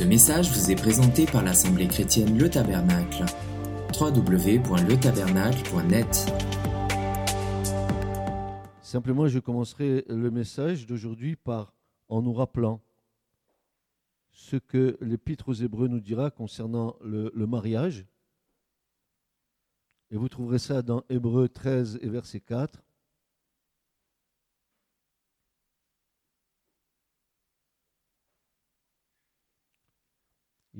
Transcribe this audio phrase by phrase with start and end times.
[0.00, 3.26] Ce message vous est présenté par l'Assemblée chrétienne Le Tabernacle.
[4.00, 6.32] www.letabernacle.net
[8.80, 11.74] Simplement, je commencerai le message d'aujourd'hui par
[12.08, 12.80] en nous rappelant
[14.32, 18.06] ce que l'Épître aux Hébreux nous dira concernant le, le mariage.
[20.10, 22.82] Et vous trouverez ça dans Hébreux 13 et verset 4.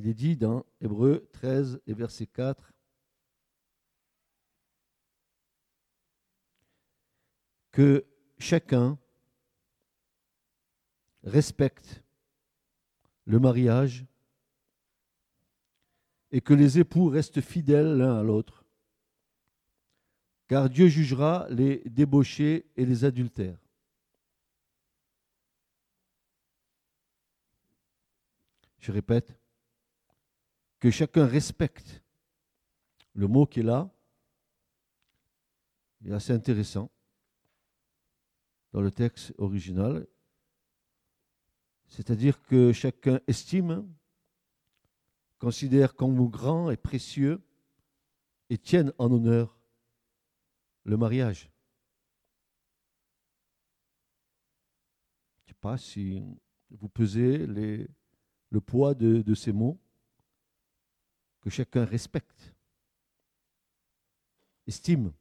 [0.03, 2.73] Il est dit dans Hébreux 13 et verset 4
[7.71, 8.07] que
[8.39, 8.99] chacun
[11.23, 12.03] respecte
[13.27, 14.07] le mariage
[16.31, 18.65] et que les époux restent fidèles l'un à l'autre,
[20.49, 23.61] car Dieu jugera les débauchés et les adultères.
[28.79, 29.40] Je répète,
[30.81, 32.03] que chacun respecte
[33.15, 33.91] le mot qui est là,
[36.05, 36.91] est assez intéressant
[38.73, 40.07] dans le texte original.
[41.87, 43.87] C'est-à-dire que chacun estime,
[45.39, 47.43] considère comme grand et précieux
[48.49, 49.59] et tienne en honneur
[50.85, 51.51] le mariage.
[55.41, 56.23] Je ne sais pas si
[56.71, 59.79] vous pesez le poids de ces mots
[61.41, 62.55] que chacun respecte,
[64.67, 65.13] estime,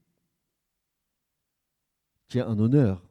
[2.27, 3.03] tient en honneur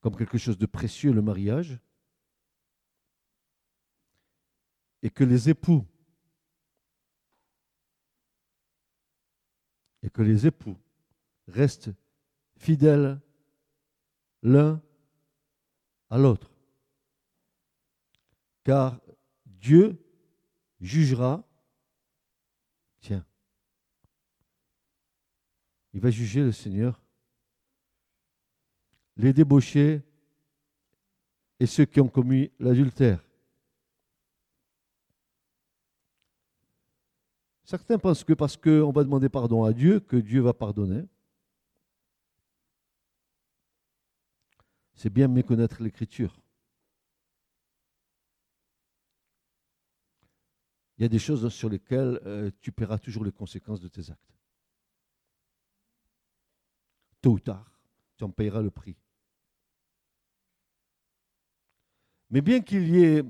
[0.00, 1.78] comme quelque chose de précieux le mariage,
[5.02, 5.84] et que les époux
[10.02, 10.78] et que les époux
[11.48, 11.90] restent
[12.56, 13.20] fidèles
[14.42, 14.80] l'un
[16.10, 16.50] à l'autre.
[18.62, 19.00] Car
[19.44, 20.05] Dieu
[20.86, 21.42] jugera,
[23.00, 23.24] tiens,
[25.92, 27.02] il va juger le Seigneur,
[29.16, 30.02] les débauchés
[31.58, 33.22] et ceux qui ont commis l'adultère.
[37.64, 41.04] Certains pensent que parce qu'on va demander pardon à Dieu, que Dieu va pardonner.
[44.94, 46.40] C'est bien méconnaître l'Écriture.
[50.98, 54.10] Il y a des choses sur lesquelles euh, tu paieras toujours les conséquences de tes
[54.10, 54.34] actes.
[57.20, 57.80] Tôt ou tard,
[58.16, 58.96] tu en payeras le prix.
[62.30, 63.22] Mais bien qu'il y ait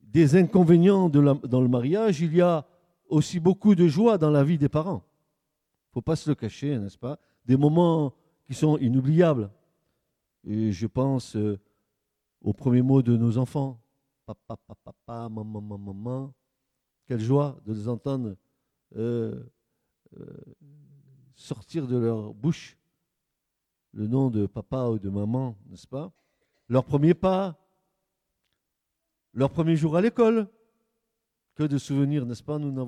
[0.00, 2.66] des inconvénients dans le mariage, il y a
[3.08, 5.02] aussi beaucoup de joie dans la vie des parents.
[5.04, 7.18] Il ne faut pas se le cacher, n'est-ce pas?
[7.44, 8.14] Des moments
[8.44, 9.50] qui sont inoubliables.
[10.44, 11.58] Et je pense euh,
[12.40, 13.81] aux premiers mots de nos enfants
[14.26, 16.34] papa, papa, maman, maman, maman.
[17.06, 18.36] Quelle joie de les entendre
[18.96, 19.42] euh,
[20.18, 20.26] euh,
[21.34, 22.78] sortir de leur bouche
[23.92, 26.12] le nom de papa ou de maman, n'est-ce pas?
[26.68, 27.58] Leur premier pas,
[29.34, 30.48] leur premier jour à l'école.
[31.54, 32.58] Que de souvenirs, n'est-ce pas?
[32.58, 32.78] Nous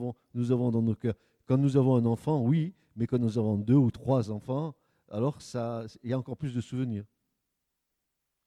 [0.51, 1.17] avons, dans nos cœurs.
[1.47, 4.75] Quand nous avons un enfant, oui, mais quand nous avons deux ou trois enfants,
[5.11, 7.05] alors ça, il y a encore plus de souvenirs.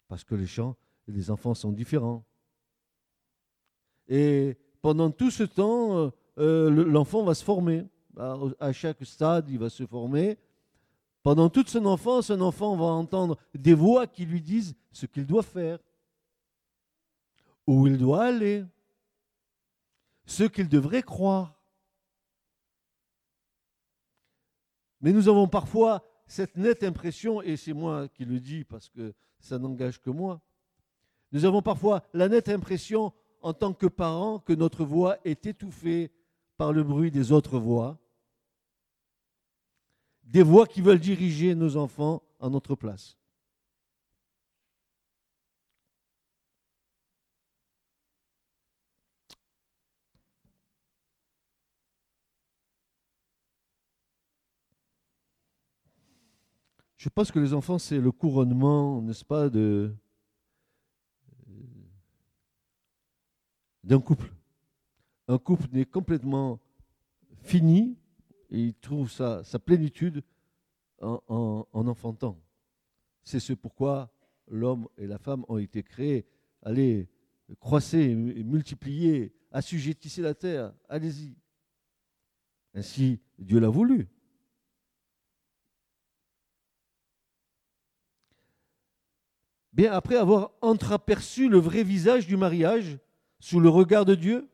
[0.08, 0.76] Parce que les chants
[1.08, 2.26] et les enfants sont différents.
[4.07, 7.85] Et pendant tout ce temps, euh, euh, l'enfant va se former.
[8.59, 10.40] À chaque stade, il va se former.
[11.22, 15.25] Pendant toute son enfance, un enfant va entendre des voix qui lui disent ce qu'il
[15.25, 15.78] doit faire,
[17.67, 18.63] où il doit aller,
[20.25, 21.53] ce qu'il devrait croire.
[25.01, 29.13] Mais nous avons parfois cette nette impression, et c'est moi qui le dis parce que
[29.40, 30.41] ça n'engage que moi,
[31.31, 33.13] nous avons parfois la nette impression
[33.47, 36.12] en tant que parents que notre voix est étouffée
[36.58, 37.97] par le bruit des autres voix,
[40.24, 43.18] des voix qui veulent diriger nos enfants à notre place.
[56.97, 59.96] Je pense que les enfants, c'est le couronnement, n'est-ce pas, de,
[63.87, 64.29] d'un couple.
[65.29, 66.59] Un couple n'est complètement
[67.43, 67.97] fini
[68.49, 70.23] et il trouve sa, plénitude
[71.01, 72.37] en, enfantant.
[73.23, 74.11] C'est ce pourquoi
[74.49, 76.25] l'homme et la femme ont été créés.
[76.61, 77.09] Allez,
[77.59, 81.35] croissez, multipliez, assujettissez la terre, allez-y.
[82.73, 84.09] Ainsi, Dieu l'a voulu.
[89.72, 92.99] Bien, après avoir entreaperçu le vrai visage du mariage
[93.39, 94.49] sous le regard de Dieu,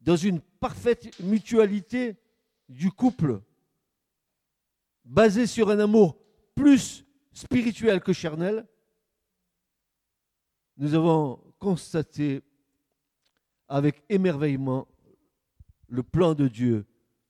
[0.00, 2.16] dans une parfaite mutualité
[2.68, 3.42] du couple,
[5.04, 6.16] basée sur un amour
[6.54, 8.66] plus spirituel que charnel,
[10.76, 12.42] nous avons constaté
[13.68, 14.88] avec émerveillement
[15.88, 16.86] le plan de Dieu,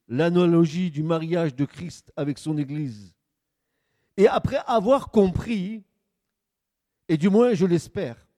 [0.08, 3.14] l'analogie du mariage de Christ avec son Église.
[4.16, 5.82] Et après avoir compris,
[7.08, 8.29] et du moins je l'espère,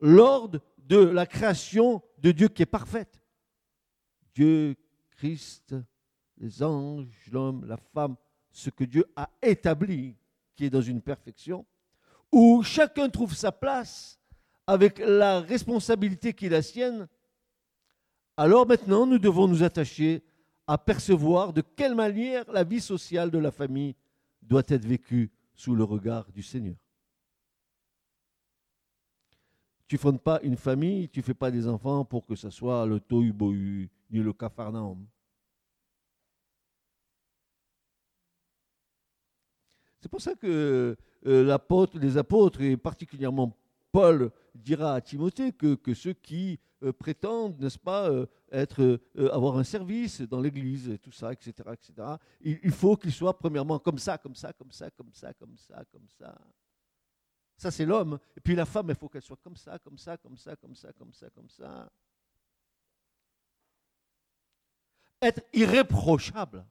[0.00, 3.20] l'ordre de la création de Dieu qui est parfaite,
[4.34, 4.76] Dieu,
[5.10, 5.74] Christ,
[6.38, 8.16] les anges, l'homme, la femme,
[8.50, 10.16] ce que Dieu a établi,
[10.54, 11.66] qui est dans une perfection,
[12.32, 14.18] où chacun trouve sa place
[14.66, 17.08] avec la responsabilité qui est la sienne,
[18.36, 20.22] alors maintenant nous devons nous attacher
[20.66, 23.94] à percevoir de quelle manière la vie sociale de la famille
[24.42, 26.76] doit être vécue sous le regard du Seigneur.
[29.88, 32.50] Tu ne fondes pas une famille, tu ne fais pas des enfants pour que ce
[32.50, 35.06] soit le tohu-bohu ni le capharnaüm.
[40.00, 40.96] C'est pour ça que
[41.26, 41.58] euh,
[41.94, 43.56] les apôtres, et particulièrement
[43.90, 49.00] Paul, dira à Timothée que, ceux qui euh, prétendent, n'est-ce pas, euh, être,
[49.32, 52.08] avoir un service dans l'Église, tout ça, etc., etc.,
[52.40, 55.84] il faut qu'ils soient premièrement comme ça, comme ça, comme ça, comme ça, comme ça,
[55.90, 56.38] comme ça.
[57.56, 58.18] Ça, c'est l'homme.
[58.36, 60.74] Et puis la femme, il faut qu'elle soit comme ça, comme ça, comme ça, comme
[60.74, 61.90] ça, comme ça, comme ça.
[65.22, 66.66] Être irréprochable.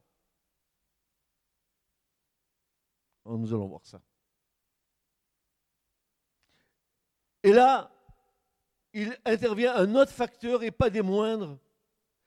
[3.25, 3.99] Nous allons voir ça.
[7.41, 7.91] Et là,
[8.93, 11.57] il intervient un autre facteur et pas des moindres.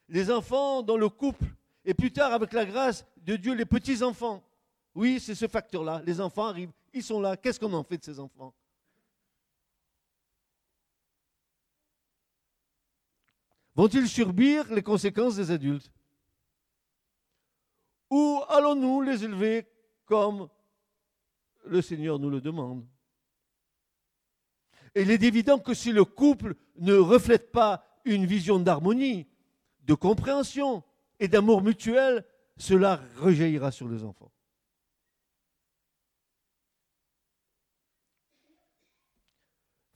[0.09, 1.47] Les enfants dans le couple,
[1.85, 4.43] et plus tard, avec la grâce de Dieu, les petits-enfants.
[4.95, 6.03] Oui, c'est ce facteur-là.
[6.05, 7.37] Les enfants arrivent, ils sont là.
[7.37, 8.55] Qu'est-ce qu'on en fait de ces enfants?
[13.75, 15.93] Vont-ils subir les conséquences des adultes?
[18.11, 19.67] Ou allons-nous les élever
[20.05, 20.49] comme
[21.65, 22.85] le Seigneur nous le demande?
[24.95, 29.29] Et il est évident que si le couple ne reflète pas une vision d'harmonie,
[29.85, 30.83] de compréhension
[31.21, 32.25] et d'amour mutuel,
[32.57, 34.33] cela rejaillira sur les enfants.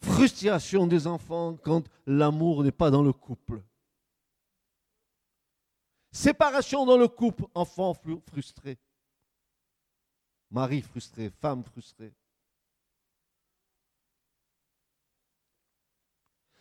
[0.03, 3.63] Frustration des enfants quand l'amour n'est pas dans le couple.
[6.11, 8.79] Séparation dans le couple, enfant frustré.
[10.51, 12.13] Mari frustré, femme frustrée.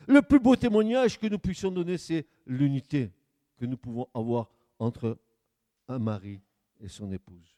[0.08, 3.12] Le plus beau témoignage que nous puissions donner, c'est l'unité
[3.58, 4.50] que nous pouvons avoir
[4.80, 5.18] entre
[5.88, 6.42] un mari
[6.80, 7.58] et son épouse.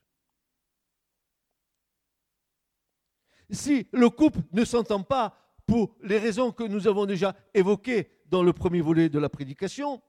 [3.49, 8.43] Si le couple ne s'entend pas, pour les raisons que nous avons déjà évoquées dans
[8.43, 10.01] le premier volet de la prédication,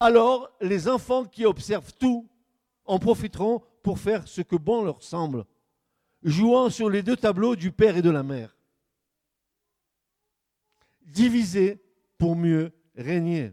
[0.00, 2.28] alors les enfants qui observent tout
[2.84, 5.44] en profiteront pour faire ce que bon leur semble,
[6.22, 8.56] jouant sur les deux tableaux du père et de la mère.
[11.02, 11.82] Diviser
[12.18, 13.52] pour mieux régner.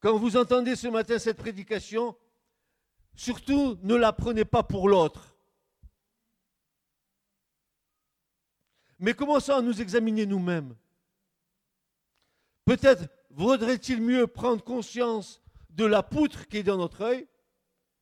[0.00, 2.14] Quand vous entendez ce matin cette prédication,
[3.16, 5.33] surtout ne la prenez pas pour l'autre.
[8.98, 10.74] Mais commençons à nous examiner nous-mêmes?
[12.64, 17.28] Peut-être vaudrait-il mieux prendre conscience de la poutre qui est dans notre œil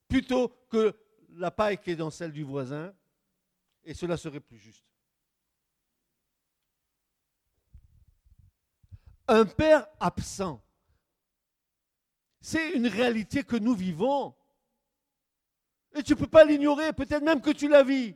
[0.09, 0.95] plutôt que
[1.31, 2.95] la paille qui est dans celle du voisin,
[3.85, 4.85] et cela serait plus juste.
[9.27, 10.63] Un père absent,
[12.41, 14.35] c'est une réalité que nous vivons.
[15.95, 18.15] Et tu ne peux pas l'ignorer, peut-être même que tu la vis.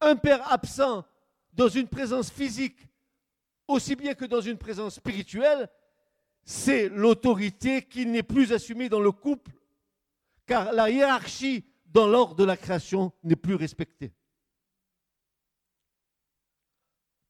[0.00, 1.04] Un père absent,
[1.52, 2.86] dans une présence physique
[3.70, 5.68] aussi bien que dans une présence spirituelle,
[6.44, 9.52] c'est l'autorité qui n'est plus assumée dans le couple,
[10.46, 14.12] car la hiérarchie dans l'ordre de la création n'est plus respectée.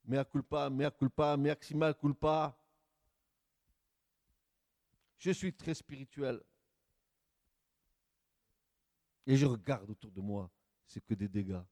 [0.05, 2.57] Mea culpa, mea culpa, maximal culpa.
[5.19, 6.41] Je suis très spirituel.
[9.27, 10.51] Et je regarde autour de moi,
[10.87, 11.63] c'est que des dégâts.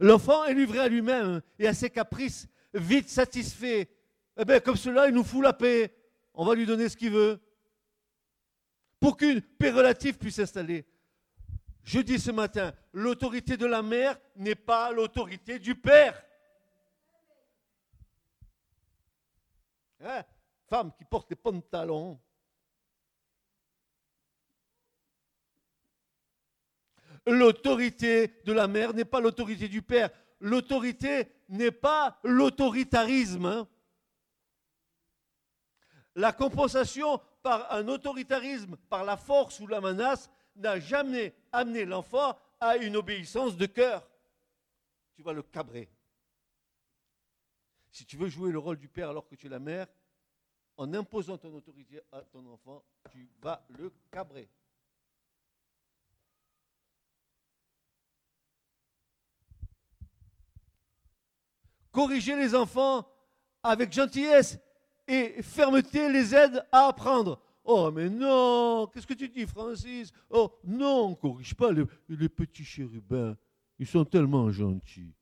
[0.00, 3.88] L'enfant est livré à lui-même et à ses caprices, vite satisfait.
[4.36, 5.94] Eh bien, comme cela, il nous fout la paix.
[6.34, 7.40] On va lui donner ce qu'il veut.
[9.00, 10.86] Pour qu'une paix relative puisse s'installer.
[11.82, 16.22] Je dis ce matin, l'autorité de la mère n'est pas l'autorité du père.
[20.00, 20.22] Hein?
[20.66, 22.20] Femme qui porte des pantalons.
[27.28, 30.10] L'autorité de la mère n'est pas l'autorité du père.
[30.40, 33.46] L'autorité n'est pas l'autoritarisme.
[33.46, 33.68] Hein.
[36.14, 42.36] La compensation par un autoritarisme, par la force ou la menace, n'a jamais amené l'enfant
[42.60, 44.08] à une obéissance de cœur.
[45.14, 45.88] Tu vas le cabrer.
[47.90, 49.86] Si tu veux jouer le rôle du père alors que tu es la mère,
[50.76, 54.48] en imposant ton autorité à ton enfant, tu vas le cabrer.
[61.98, 63.04] Corriger les enfants
[63.60, 64.56] avec gentillesse
[65.08, 67.42] et fermeté les aide à apprendre.
[67.64, 70.12] Oh, mais non, qu'est-ce que tu dis, Francis?
[70.30, 73.36] Oh, non, on ne corrige pas les, petits chérubins.
[73.80, 75.12] Ils sont tellement gentils.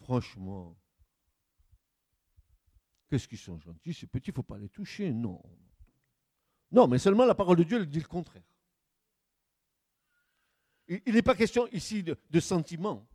[0.00, 0.74] Franchement.
[3.10, 5.12] Qu'est-ce qu'ils sont gentils, ces petits, il ne faut pas les toucher.
[5.12, 5.42] Non.
[6.70, 8.48] Non, mais seulement la parole de Dieu dit le contraire.
[10.88, 13.06] Il n'est pas question ici de, de sentiment.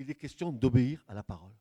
[0.00, 1.52] Il est question d'obéir à la parole.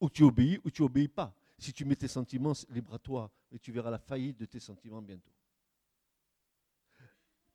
[0.00, 1.34] Ou tu obéis ou tu obéis pas.
[1.56, 4.60] Si tu mets tes sentiments, libre à toi, et tu verras la faillite de tes
[4.60, 5.32] sentiments bientôt.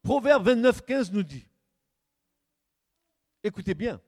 [0.01, 1.45] Proverbe 29, 15 nous dit,
[3.43, 4.01] écoutez bien,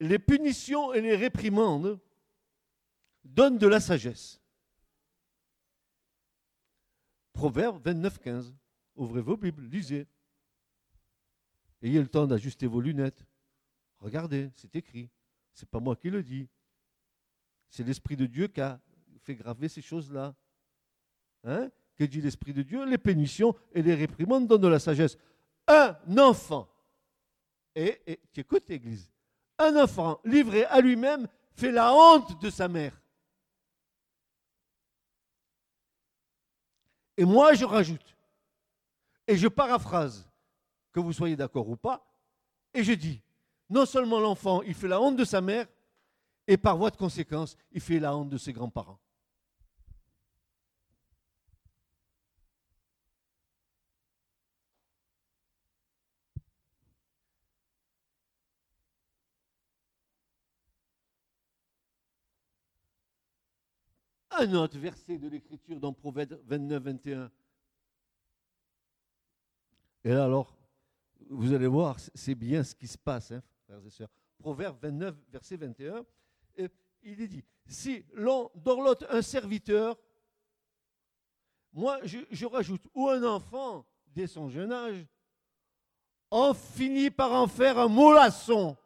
[0.00, 2.00] les punitions et les réprimandes
[3.22, 4.40] donnent de la sagesse.
[7.34, 8.54] Proverbe 29, 15.
[8.96, 10.06] Ouvrez vos Bibles, lisez.
[11.82, 13.26] Ayez le temps d'ajuster vos lunettes.
[14.00, 15.08] Regardez, c'est écrit.
[15.52, 16.48] Ce n'est pas moi qui le dis.
[17.70, 18.80] C'est l'Esprit de Dieu qui a
[19.22, 20.34] fait graver ces choses-là.
[21.44, 21.70] Hein?
[21.96, 22.84] Que dit l'Esprit de Dieu?
[22.84, 25.16] Les pénitions et les réprimandes donnent de la sagesse.
[25.66, 26.68] Un enfant,
[27.74, 29.10] et, et tu écoutes l'Église,
[29.58, 33.00] un enfant livré à lui-même fait la honte de sa mère.
[37.16, 38.16] Et moi, je rajoute,
[39.26, 40.28] et je paraphrase,
[40.92, 42.04] que vous soyez d'accord ou pas,
[42.74, 43.22] et je dis,
[43.70, 45.66] non seulement l'enfant, il fait la honte de sa mère,
[46.46, 48.98] et par voie de conséquence, il fait la honte de ses grands-parents.
[64.36, 67.30] Un autre verset de l'Écriture dans Proverbe 29, 21.
[70.02, 70.56] Et là, alors,
[71.30, 74.10] vous allez voir, c'est bien ce qui se passe, hein, frères et sœurs.
[74.38, 76.04] Proverbe 29, verset 21.
[77.02, 79.98] il est dit, si l'on dorlote un serviteur,
[81.72, 85.06] moi je, je, rajoute, ou un enfant dès son jeune âge,
[86.30, 88.76] on finit par en faire un mollasson.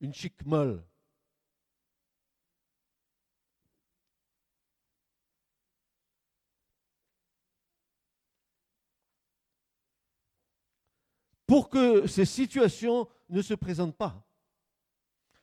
[0.00, 0.82] une chic molle.
[11.50, 14.24] Pour que ces situations ne se présentent pas.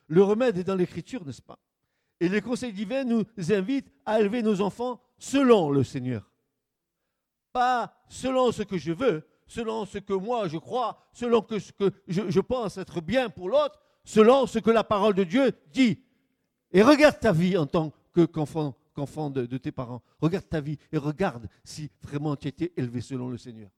[0.08, 1.60] Le remède est dans l'écriture, n'est-ce pas?
[2.22, 6.32] Et les conseils divins nous invitent à élever nos enfants selon le Seigneur.
[7.52, 11.92] Pas selon ce que je veux, selon ce que moi je crois, selon ce que
[12.08, 16.02] je, pense être bien pour l'autre, selon ce que la parole de Dieu dit.
[16.72, 17.92] Et regarde ta vie en tant
[18.34, 20.02] qu'enfant de, de tes parents.
[20.22, 23.72] Regarde ta vie et regarde si vraiment tu étais élevé selon le Seigneur.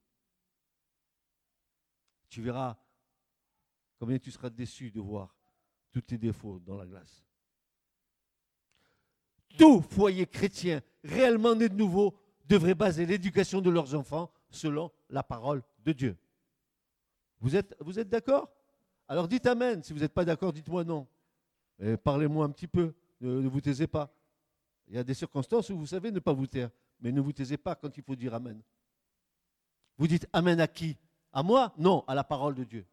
[2.30, 2.78] Tu verras
[3.98, 5.36] combien tu seras déçu de voir
[5.92, 7.26] tous tes défauts dans la glace.
[9.58, 15.24] Tout foyer chrétien réellement né de nouveau devrait baser l'éducation de leurs enfants selon la
[15.24, 16.18] parole de Dieu.
[17.40, 18.52] Vous êtes, d'accord?
[19.08, 19.82] Alors dites Amen.
[19.84, 21.08] Si vous n'êtes pas d'accord, dites-moi non.
[22.04, 22.94] Parlez-moi un petit peu.
[23.22, 24.14] Ne, vous taisez pas.
[24.88, 26.70] Il y a des circonstances où vous savez ne pas vous taire.
[27.00, 28.62] Mais ne vous taisez pas quand il faut dire Amen.
[29.98, 30.98] Vous dites Amen à qui?
[31.32, 32.86] À moi Non, à la parole de Dieu.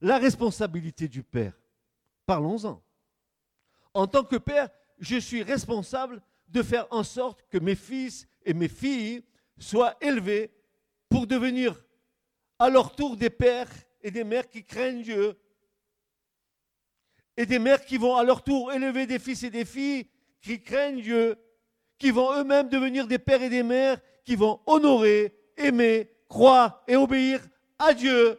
[0.00, 1.58] La responsabilité du Père.
[2.26, 2.82] Parlons-en.
[3.94, 4.68] En tant que Père,
[4.98, 9.24] je suis responsable de faire en sorte que mes fils et mes filles
[9.58, 10.52] soient élevés
[11.08, 11.82] pour devenir
[12.58, 13.70] à leur tour des pères
[14.02, 15.38] et des mères qui craignent Dieu.
[17.36, 20.08] Et des mères qui vont à leur tour élever des fils et des filles
[20.40, 21.36] qui craignent Dieu,
[21.98, 26.96] qui vont eux-mêmes devenir des pères et des mères qui vont honorer, aimer, croire et
[26.96, 27.40] obéir
[27.78, 28.38] à Dieu.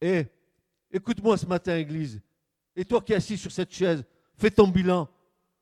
[0.00, 0.26] Et
[0.90, 2.20] écoute-moi ce matin, Église.
[2.74, 4.04] Et toi qui es assis sur cette chaise,
[4.36, 5.08] fais ton bilan.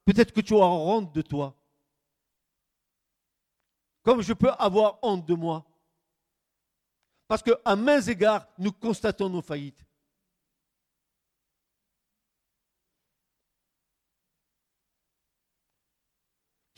[0.05, 1.55] Peut-être que tu auras honte de toi
[4.03, 5.65] comme je peux avoir honte de moi.
[7.29, 9.85] Parce qu'à mains égards, nous constatons nos faillites.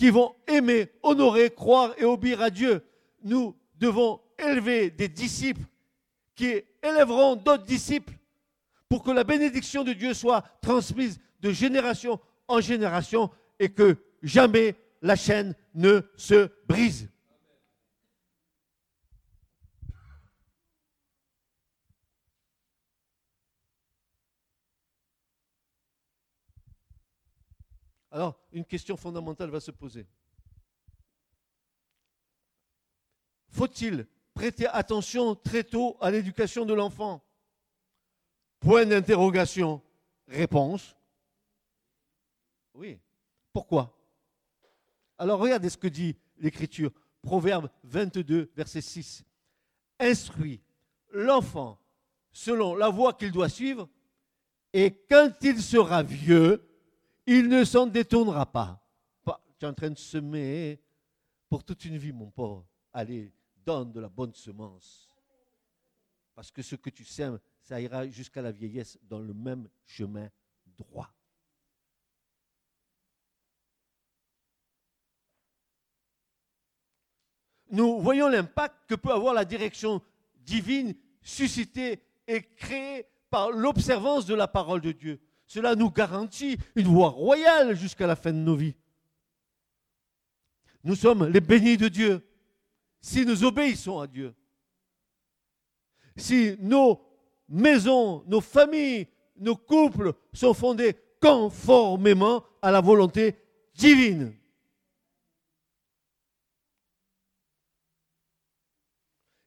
[0.03, 2.83] Qui vont aimer, honorer, croire et obéir à Dieu.
[3.23, 5.63] Nous devons élever des disciples
[6.35, 8.15] qui élèveront d'autres disciples
[8.89, 12.19] pour que la bénédiction de Dieu soit transmise de génération
[12.49, 13.31] en génération
[13.61, 17.09] et que jamais la chaîne ne se brise.
[28.13, 30.07] Alors, une question fondamentale va se poser.
[33.49, 37.25] Faut-il prêter attention très tôt à l'éducation de l'enfant?
[38.61, 39.83] Point d'interrogation.
[40.29, 40.95] Réponse.
[42.75, 43.01] Oui.
[43.51, 43.99] Pourquoi?
[45.17, 46.93] Alors regardez ce que dit l'Écriture.
[47.23, 49.25] Proverbe 22, verset 6.
[49.99, 50.61] Instruit
[51.13, 51.79] l'enfant
[52.31, 53.89] selon la voie qu'il doit suivre,
[54.73, 56.72] et quand il sera vieux,
[57.27, 58.79] il ne s'en détournera pas.
[59.59, 60.81] Tu es en train de semer
[61.49, 62.67] pour toute une vie, mon pauvre.
[62.93, 63.33] Allez,
[63.65, 65.09] donne de la bonne semence.
[66.35, 70.29] Parce que ce que tu sèmes, ça ira jusqu'à la vieillesse dans le même chemin
[70.67, 71.15] droit.
[77.71, 80.03] Nous voyons l'impact que peut avoir la direction
[80.35, 85.21] divine suscitée et créée par l'observance de la parole de Dieu.
[85.53, 88.75] Cela nous garantit une voie royale jusqu'à la fin de nos vies.
[90.83, 92.27] Nous sommes les bénis de Dieu
[93.03, 94.35] si nous obéissons à Dieu.
[96.17, 97.07] Si nos
[97.51, 103.37] maisons, nos familles, nos couples sont fondés conformément à la volonté
[103.75, 104.35] divine.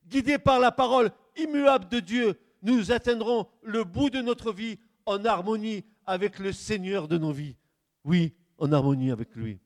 [0.06, 5.24] Guidés par la parole immuable de Dieu, nous atteindrons le bout de notre vie en
[5.24, 7.56] harmonie avec le Seigneur de nos vies.
[8.04, 9.58] Oui, en harmonie avec lui.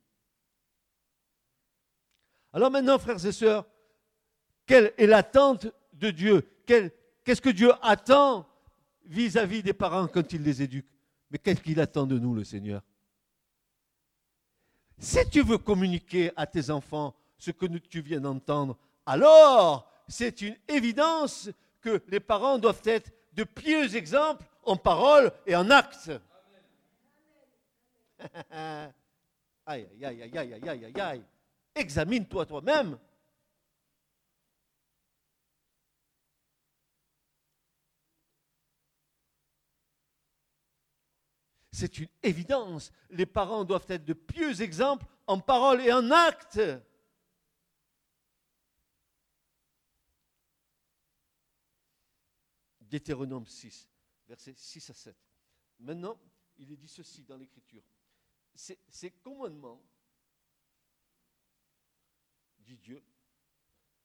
[2.53, 3.67] Alors maintenant, frères et sœurs,
[4.67, 6.49] quelle est l'attente de Dieu?
[6.67, 8.49] Qu'est-ce que Dieu attend
[9.05, 10.89] vis-à-vis des parents quand il les éduque?
[11.31, 12.83] Mais qu'est-ce qu'il attend de nous, le Seigneur?
[14.99, 20.57] Si tu veux communiquer à tes enfants ce que tu viens d'entendre, alors c'est une
[20.69, 26.11] évidence que les parents doivent être de pieux exemples en parole et en actes.
[29.67, 31.25] aïe, aïe, aïe, aïe, aïe, aïe, aïe, aïe.
[31.75, 32.99] Examine-toi toi-même.
[41.73, 42.93] C'est une évidence.
[43.09, 46.61] Les parents doivent être de pieux exemples en parole et en actes.
[52.83, 53.89] Deutéronome 6,
[54.29, 55.17] versets 6 à 7.
[55.79, 56.21] Maintenant,
[56.59, 57.83] il est dit ceci dans l'Écriture.
[58.61, 59.83] Ces commandements,
[62.59, 63.03] dit Dieu,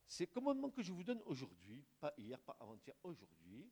[0.08, 3.70] ces commandements que je vous donne aujourd'hui, pas hier, pas avant-hier, aujourd'hui,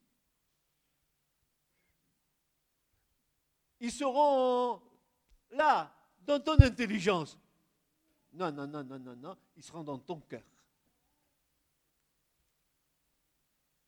[3.79, 4.81] ils seront
[5.51, 7.37] là, dans ton intelligence.
[8.33, 10.43] Non, non, non, non, non, non, ils seront dans ton cœur.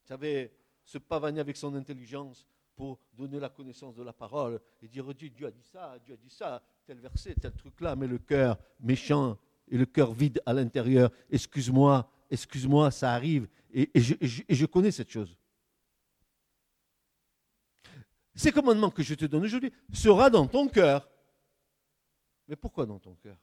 [0.02, 4.88] Vous savez, se pavaner avec son intelligence pour donner la connaissance de la parole et
[4.88, 8.08] dire, oh Dieu a dit ça, Dieu a dit ça, tel verset, tel truc-là, mais
[8.08, 13.48] le cœur méchant et le cœur vide à l'intérieur, excuse-moi, excuse-moi, ça arrive.
[13.74, 15.36] Et, je, connais cette chose.
[18.36, 21.10] Ces commandements que je te donne aujourd'hui sera dans ton cœur.
[22.48, 23.38] Mais pourquoi dans ton cœur?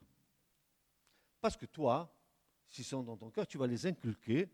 [1.41, 2.15] Parce que toi,
[2.69, 4.49] s'ils sont dans ton cœur, tu vas les inculquer.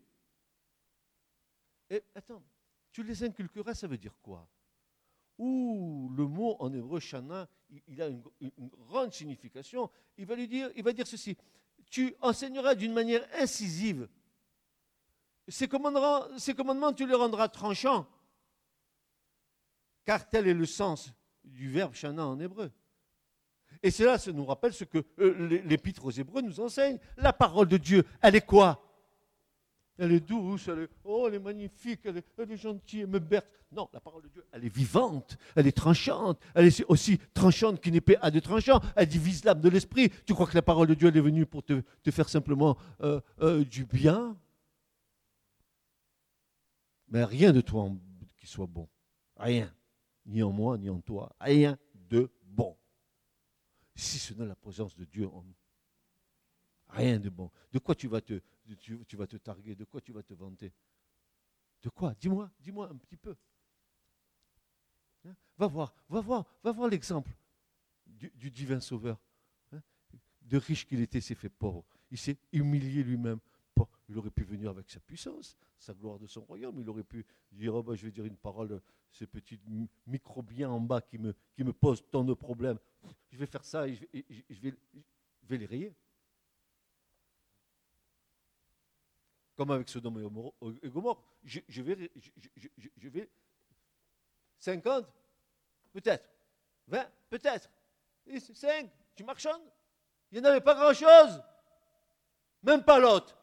[1.88, 2.42] Et attends,
[2.90, 4.48] tu les inculqueras, ça veut dire quoi?
[5.40, 7.48] Ouh, le mot en hébreu shana,
[7.88, 8.22] il a une,
[8.86, 9.90] grande signification.
[10.18, 11.34] Il va lui dire, il va dire ceci
[11.90, 14.08] tu enseigneras d'une manière incisive.
[15.48, 18.06] Ces commandements, ces commandements, tu les rendras tranchants,
[20.04, 22.70] car tel est le sens du verbe shana en hébreu.
[23.82, 26.98] Et cela ça nous rappelle ce que euh, l'épître aux Hébreux nous enseigne.
[27.16, 28.89] La parole de Dieu, elle est quoi?
[30.00, 33.46] Elle est douce, elle est, oh, elle est magnifique, elle est, gentille, elle me berce.
[33.70, 37.80] Non, la parole de Dieu, elle est vivante, elle est tranchante, elle est aussi tranchante
[37.80, 40.10] qu'une épée à deux tranchants, elle divise l'âme de l'esprit.
[40.26, 43.20] Tu crois que la parole de Dieu, elle est venue pour te, faire simplement euh,
[43.42, 44.36] euh, du bien?
[47.08, 47.90] Mais rien de toi
[48.38, 48.88] qui soit bon.
[49.36, 49.72] Rien.
[50.26, 51.30] Ni en moi, ni en toi.
[51.40, 52.76] Rien de bon.
[53.94, 55.54] Si ce n'est la présence de Dieu en nous.
[56.88, 57.50] Rien de bon.
[57.72, 58.40] De quoi tu vas te,
[58.76, 60.72] tu, vas te targuer De quoi tu vas te vanter?
[61.82, 62.14] De quoi?
[62.14, 63.36] Dis-moi, dis-moi un petit peu.
[65.24, 65.34] Hein?
[65.58, 67.30] va voir, va voir, va voir l'exemple
[68.06, 69.18] du, divin sauveur.
[69.72, 69.80] Hein?
[70.42, 71.84] de riche qu'il était, s'est fait pauvre.
[72.10, 73.40] Il s'est humilié lui-même.
[74.08, 76.80] Il aurait pu venir avec sa puissance, sa gloire de son royaume.
[76.80, 79.58] Il aurait pu dire oh ben, Je vais dire une parole, ces petits
[80.06, 82.78] microbiens en bas qui me, qui me posent tant de problèmes.
[83.30, 84.04] Je vais faire ça et je
[84.60, 84.74] vais,
[85.42, 85.94] je vais les rayer.
[89.60, 90.18] Comme avec Sodome
[90.82, 91.22] et Gomorre.
[91.44, 92.10] Je, je, vais,
[92.96, 93.28] je vais
[94.58, 95.04] 50
[95.92, 96.26] Peut-être.
[96.88, 97.68] 20 Peut-être.
[98.54, 99.60] 5 Tu marchandes
[100.32, 101.42] Il n'y en avait pas grand-chose.
[102.62, 103.36] Même pas l'autre.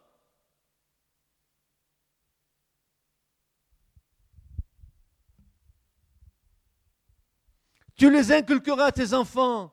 [7.95, 9.71] Tu les inculqueras à tes enfants.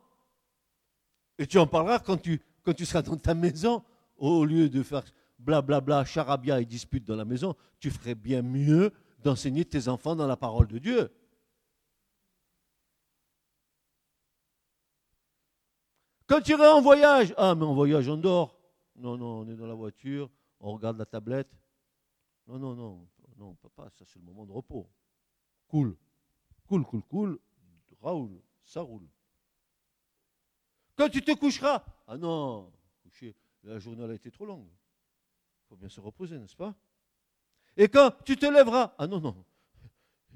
[1.39, 3.83] Et tu en parleras quand tu, quand tu seras dans ta maison,
[4.19, 5.05] au lieu de faire
[5.45, 9.89] blablabla, bla, bla, charabia et dispute dans la maison, tu ferais bien mieux d'enseigner tes
[9.89, 11.11] enfants dans la parole de Dieu.
[16.27, 18.59] Quand tu iras en voyage, ah mais en voyage on dort.
[18.97, 20.31] Non, non, on est dans la voiture,
[20.61, 21.51] on regarde la tablette.
[22.47, 24.89] Non, non, non, non, papa, ça c'est le moment de repos.
[25.69, 25.97] Cool,
[26.67, 27.39] cool, cool, cool.
[28.01, 29.09] Raoul, ça roule.
[30.97, 32.71] Quand tu te coucheras, ah non,
[33.03, 34.69] coucher, la journée a été trop longue.
[35.75, 36.73] Faut bien se reposer, n'est-ce pas?
[37.77, 39.45] Et quand tu te lèveras, ah non, non,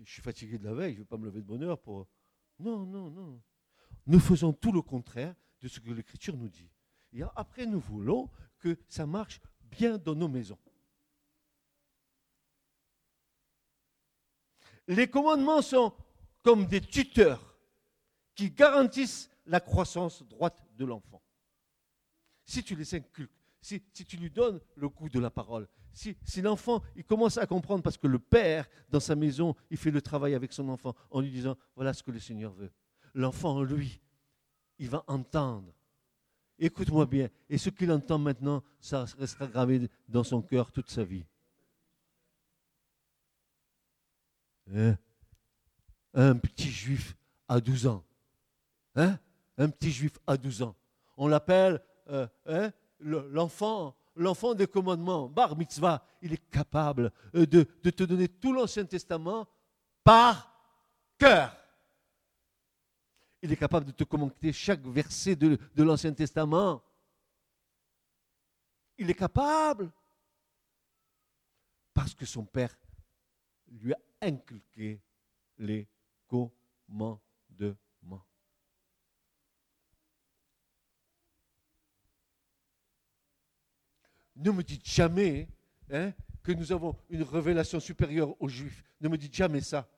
[0.03, 1.81] je suis fatigué de la veille, je ne vais pas me lever de bonne heure
[1.81, 2.09] pour...
[2.59, 3.41] Non, non, non.
[4.09, 6.69] Nous faisons tout le contraire de ce que l'Écriture nous dit.
[7.13, 10.59] Et après, nous voulons que ça marche bien dans nos maisons.
[14.89, 15.95] Les commandements sont
[16.43, 17.57] comme des tuteurs
[18.35, 21.23] qui garantissent la croissance droite de l'enfant.
[22.45, 26.83] Si tu les inculques, si, tu lui donnes le goût de la parole, si, l'enfant
[26.95, 30.35] il commence à comprendre parce que le père, dans sa maison, il fait le travail
[30.35, 32.71] avec son enfant en lui disant, voilà ce que le Seigneur veut.
[33.15, 34.01] L'enfant, lui,
[34.79, 35.75] il va entendre.
[36.59, 37.29] Écoute-moi bien.
[37.49, 41.25] Et ce qu'il entend maintenant, ça restera gravé dans son cœur toute sa vie.
[44.73, 44.97] Hein?
[46.15, 47.17] Un petit juif
[47.49, 48.05] à 12 ans.
[48.97, 49.19] Hein?
[49.57, 50.77] Un petit juif à 12 ans.
[51.17, 52.73] On l'appelle euh, hein?
[53.01, 58.85] L'enfant l'enfant des commandements, bar mitzvah, il est capable euh, de te donner tout l'Ancien
[58.85, 59.47] Testament
[60.03, 60.53] par
[61.17, 61.57] cœur.
[63.43, 66.83] Il est capable de te commenter chaque verset de, l'Ancien Testament.
[68.97, 69.93] Il est capable.
[71.95, 72.77] Parce que son père
[73.69, 75.01] lui a inculqué
[75.59, 75.89] les
[76.27, 77.21] commandements.
[84.39, 85.49] Ne me dites jamais
[85.91, 88.85] hein, que nous avons une révélation supérieure aux Juifs.
[89.01, 89.89] Ne me dites jamais ça.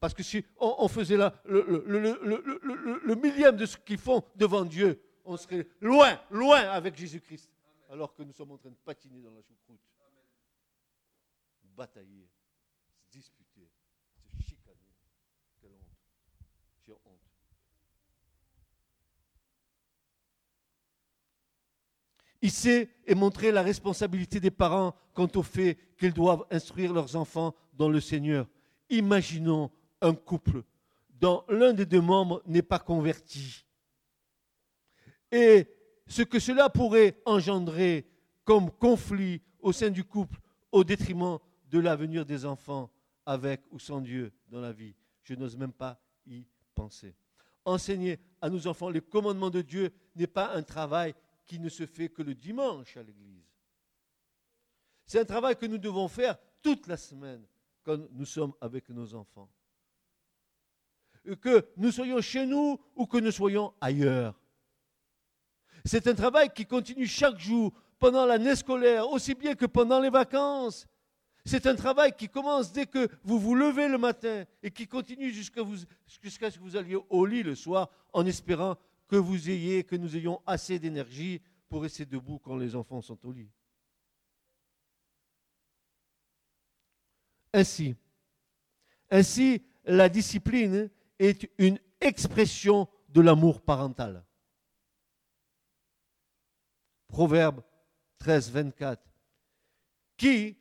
[0.00, 5.36] Parce que si on, faisait là le, millième de ce qu'ils font devant Dieu, on
[5.36, 7.50] serait loin, loin avec Jésus-Christ.
[7.90, 9.80] Alors que nous sommes en train de patiner dans la choucroute.
[11.76, 12.28] Batailler,
[13.10, 13.68] disputer,
[14.36, 14.94] se chicaner.
[15.60, 15.96] Quelle honte.
[16.86, 17.28] J'ai honte.
[22.40, 27.16] Il sait et montrer la responsabilité des parents quant au fait qu'ils doivent instruire leurs
[27.16, 28.46] enfants dans le Seigneur.
[28.90, 29.70] Imaginons
[30.00, 30.62] un couple
[31.20, 33.64] dont l'un des deux membres n'est pas converti.
[35.32, 35.66] Et
[36.06, 38.08] ce que cela pourrait engendrer
[38.44, 40.38] comme conflit au sein du couple
[40.72, 41.38] au détriment
[41.70, 42.90] de l'avenir des enfants
[43.26, 44.94] avec ou sans Dieu dans la vie.
[45.22, 47.14] Je n'ose même pas y penser.
[47.64, 51.14] Enseigner à nos enfants les commandements de Dieu n'est pas un travail
[51.48, 53.50] qui ne se fait que le dimanche à l'église.
[55.04, 57.44] C'est un travail que nous devons faire toute la semaine
[57.82, 59.50] quand nous sommes avec nos enfants
[61.36, 64.34] que nous soyons chez nous ou que nous soyons ailleurs.
[65.84, 70.10] C'est un travail qui continue chaque jour, pendant l'année scolaire, aussi bien que pendant les
[70.10, 70.86] vacances.
[71.44, 75.30] C'est un travail qui commence dès que vous vous levez le matin et qui continue
[75.30, 75.62] jusqu'à
[76.06, 78.76] ce que vous alliez au lit le soir en espérant
[79.08, 83.18] que vous ayez, que nous ayons assez d'énergie pour rester debout quand les enfants sont
[83.26, 83.50] au lit.
[87.52, 87.96] Ainsi,
[89.10, 94.24] ainsi la discipline est une expression de l'amour parental.
[97.08, 97.62] Proverbe
[98.18, 99.02] 13, 24.
[100.16, 100.58] Qui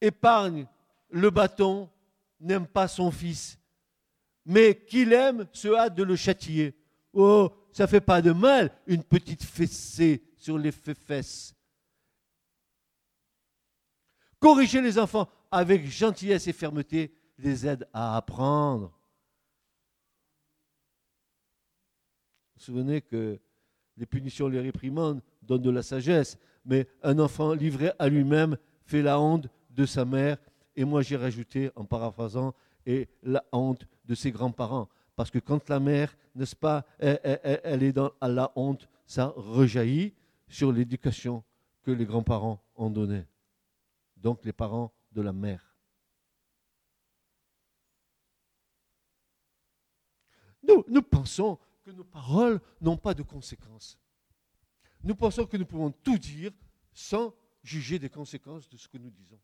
[0.00, 0.66] épargne
[1.10, 1.88] le bâton
[2.40, 3.58] n'aime pas son fils,
[4.44, 6.76] mais qui l'aime se hâte de le châtier.
[7.12, 11.54] Oh, ça fait pas de mal une petite fessée sur les fesses.
[14.40, 18.88] Corriger les enfants avec gentillesse et fermeté les aide à apprendre.
[22.48, 23.38] Vous vous souvenez que
[23.96, 29.02] les punitions, les réprimandes donnent de la sagesse, mais un enfant livré à lui-même fait
[29.02, 30.38] la honte de sa mère,
[30.74, 34.88] et moi j'ai rajouté, en paraphrasant, et la honte de ses grands-parents.
[35.18, 40.14] Parce que quand la mère, n'est-ce pas, elle, est dans la honte, ça rejaillit
[40.46, 41.42] sur l'éducation
[41.82, 43.26] que les grands-parents ont donnée.
[44.16, 45.74] Donc les parents de la mère.
[50.62, 53.98] Nous pensons que nos paroles n'ont pas de conséquences.
[55.02, 56.52] Nous pensons que nous pouvons tout dire
[56.92, 59.40] sans juger des conséquences de ce que nous disons.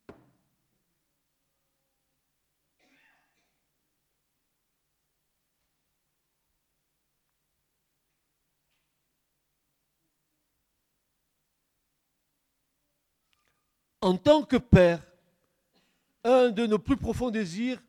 [14.04, 15.00] En tant que père,
[16.24, 17.82] un de nos plus profonds désirs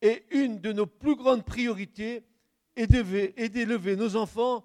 [0.00, 2.22] et une de nos plus grandes priorités
[2.76, 4.64] est d'élever nos enfants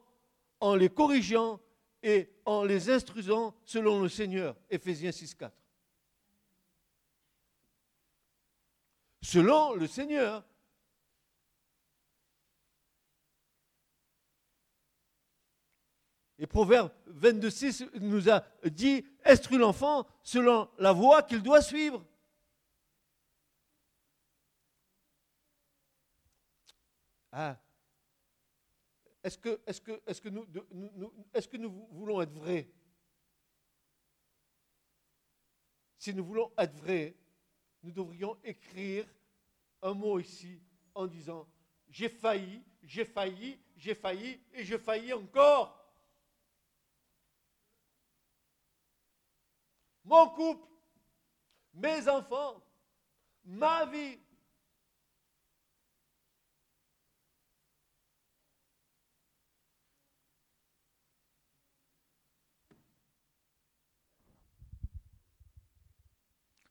[0.60, 1.60] en les corrigeant
[2.04, 4.56] et en les instruisant selon le Seigneur.
[4.70, 5.50] Éphésiens 6.4.
[9.24, 10.46] Selon le Seigneur.
[16.42, 22.06] Et Proverbe 22.6 nous a dit, instruis l'enfant selon la voie qu'il doit suivre.
[27.34, 27.60] Ah,
[29.22, 30.48] est-ce que, est que, est que, nous,
[31.34, 32.70] est que nous voulons être vrais?
[35.98, 37.18] Si nous voulons être vrais,
[37.84, 39.06] nous devrions écrire
[39.82, 40.62] un mot ici
[40.96, 41.46] en disant
[41.90, 45.79] j'ai failli, j'ai failli, j'ai failli et je faillis encore.
[50.10, 50.68] Mon couple,
[51.76, 52.64] mes enfants,
[53.46, 54.18] ma vie,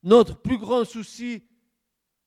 [0.03, 1.45] Notre plus grand souci,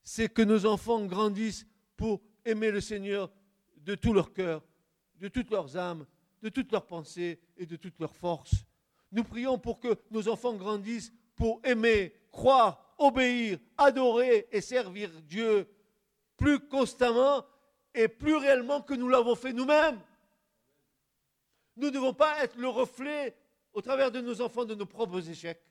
[0.04, 1.66] c'est que nos enfants grandissent
[1.98, 3.32] pour aimer le Seigneur
[3.78, 4.64] de tout leur cœur,
[5.16, 6.06] de toutes leurs âmes,
[6.42, 8.66] de toutes leurs pensées et de toutes leurs forces.
[9.12, 15.68] Nous prions pour que nos enfants grandissent pour aimer, croire, obéir, adorer et servir Dieu
[16.38, 17.46] plus constamment
[17.94, 20.00] et plus réellement que nous l'avons fait nous-mêmes.
[21.76, 23.36] Nous ne devons pas être le reflet
[23.74, 25.62] au travers de nos enfants de nos propres échecs.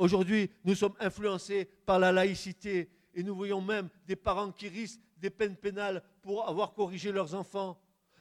[0.00, 5.02] Aujourd'hui, nous sommes influencés par la laïcité et nous voyons même des parents qui risquent
[5.18, 7.78] des peines pénales pour avoir corrigé leurs enfants.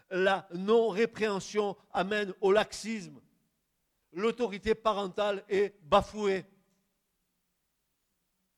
[0.10, 3.22] La non-répréhension amène au laxisme.
[4.12, 6.44] L'autorité parentale est bafouée.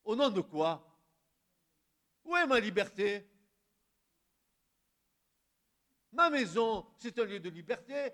[0.02, 0.84] Au nom de quoi?
[2.24, 3.24] Où est ma liberté?
[6.10, 8.10] Ma maison, c'est un lieu de liberté.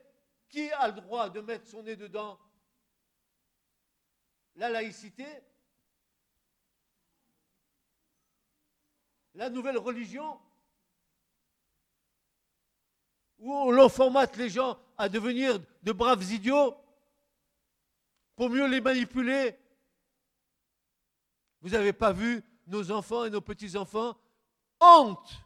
[0.51, 2.39] Qui a le droit de mettre son nez dedans?
[4.59, 5.25] La laïcité,
[9.35, 10.41] la nouvelle religion,
[13.39, 16.77] où l'on formate les gens à devenir de braves idiots
[18.35, 19.57] pour mieux les manipuler.
[21.61, 24.19] Vous n'avez pas vu nos enfants et nos petits-enfants
[24.81, 25.41] Honte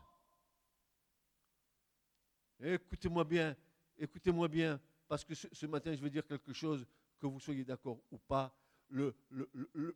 [2.60, 3.56] Écoutez-moi bien,
[3.98, 6.86] écoutez-moi bien, parce que ce matin je veux dire quelque chose,
[7.18, 8.54] que vous soyez d'accord ou pas
[8.92, 9.14] le,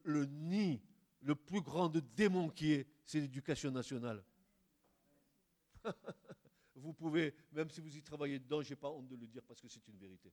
[0.05, 0.81] le, nid,
[1.21, 4.25] le plus grand de démons qui est, c'est l'éducation nationale.
[6.75, 9.43] vous pouvez, même si vous y travaillez dedans, je n'ai pas honte de le dire
[9.45, 10.33] parce que c'est une vérité.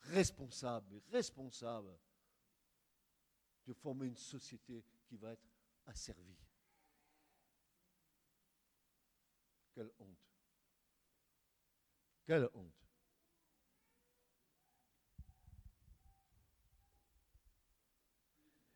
[0.00, 1.96] Responsable, responsable
[3.66, 5.48] de former une société qui va être
[5.86, 6.36] asservie.
[9.72, 10.18] Quelle honte.
[12.26, 12.83] Quelle honte.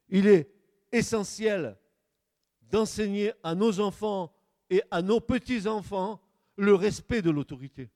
[0.09, 0.51] Il est
[0.92, 1.77] essentiel
[2.71, 4.33] d'enseigner à nos enfants
[4.71, 6.21] et à nos petits-enfants
[6.57, 7.88] le respect de l'autorité.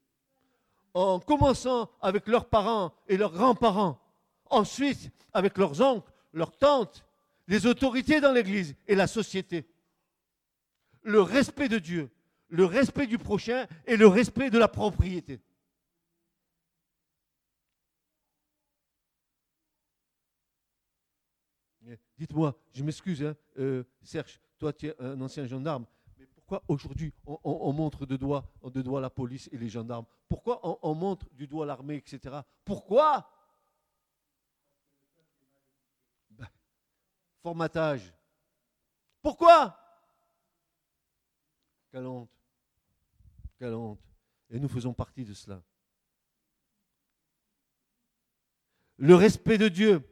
[0.94, 3.98] En commençant avec leurs parents et leurs grands-parents,
[4.50, 7.04] ensuite avec leurs oncles, leurs tantes,
[7.48, 9.66] les autorités dans l'Église et la société.
[11.02, 12.10] Le respect de Dieu,
[12.48, 15.40] le respect du prochain et le respect de la propriété.
[22.22, 27.12] Dites-moi, je m'excuse, hein, euh, Serge, toi tu es un ancien gendarme, mais pourquoi aujourd'hui
[27.26, 30.06] on, montre de doigt, de la police et les gendarmes?
[30.28, 32.42] Pourquoi on, montre du doigt l'armée, etc.
[32.64, 33.28] Pourquoi?
[37.42, 38.14] Formatage.
[39.20, 39.76] Pourquoi?
[41.90, 42.30] Quelle honte.
[43.58, 43.98] Quelle honte.
[44.48, 45.60] Et nous faisons partie de cela.
[48.96, 50.08] Le respect de Dieu,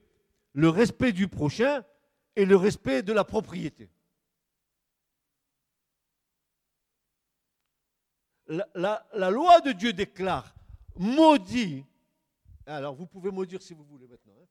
[0.55, 1.85] le respect du prochain
[2.37, 3.91] et le respect de la propriété.
[8.75, 10.53] La, loi de Dieu déclare,
[10.97, 11.85] maudit.
[12.67, 14.35] Alors vous pouvez maudire si vous voulez maintenant.
[14.43, 14.47] Hein.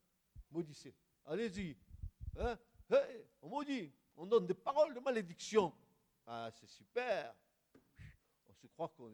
[0.52, 0.94] Maudissez.
[1.26, 1.76] Allez-y.
[2.38, 2.58] Hein?
[3.42, 3.92] on maudit.
[4.16, 5.74] On donne des paroles de malédiction.
[6.26, 7.36] Ah, c'est super.
[8.48, 9.12] On se croit qu'on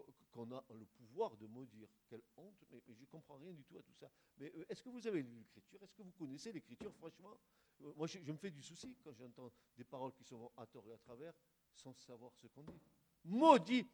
[0.00, 1.88] a le pouvoir de maudire.
[2.08, 4.10] Quelle honte, mais, je ne comprends rien du tout à tout ça.
[4.38, 5.80] Mais euh, est-ce que vous avez lu l'Écriture?
[5.82, 7.38] Est-ce que vous connaissez l'Écriture Franchement,
[7.82, 10.86] euh, moi je, me fais du souci quand j'entends des paroles qui sont à tort
[10.88, 11.32] et à travers
[11.74, 12.80] sans savoir ce qu'on dit.
[13.24, 13.86] Maudit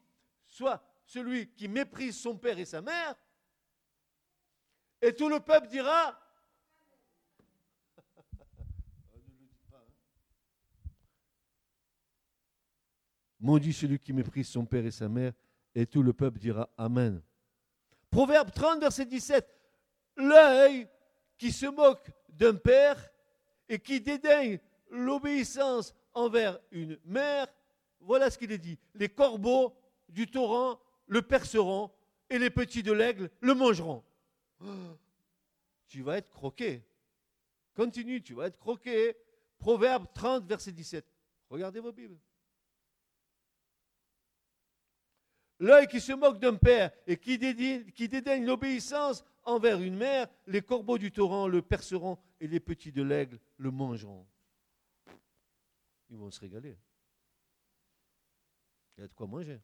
[0.46, 3.14] soit celui qui méprise son père et sa mère,
[5.00, 6.18] et tout le peuple dira
[13.40, 15.32] Maudit celui qui méprise son père et sa mère,
[15.74, 17.22] et tout le peuple dira Amen.
[18.10, 19.46] Proverbe 30, verset 17.
[20.16, 20.88] L'œil
[21.38, 23.10] qui se moque d'un père
[23.68, 24.58] et qui dédaigne
[24.90, 27.46] l'obéissance envers une mère,
[28.00, 28.78] voilà ce qu'il est dit.
[28.94, 29.74] Les corbeaux
[30.08, 31.90] du torrent le perceront
[32.28, 34.04] et les petits de l'aigle le mangeront.
[35.88, 36.84] tu vas être croqué.
[37.74, 39.16] Continue, tu vas être croqué.
[39.58, 41.06] Proverbe 30, verset 17.
[41.48, 42.18] Regardez vos Bibles.
[45.60, 50.96] L'œil qui se moque d'un père et qui, dédaigne, l'obéissance envers une mère, les corbeaux
[50.96, 54.26] du torrent le perceront et les petits de l'aigle le mangeront.
[56.08, 56.78] Ils vont se régaler.
[58.96, 59.60] Il y a de quoi manger.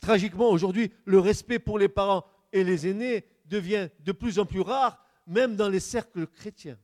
[0.00, 4.62] Tragiquement, aujourd'hui, le respect pour les parents et les aînés devient de plus en plus
[4.62, 6.78] rare, même dans les cercles chrétiens.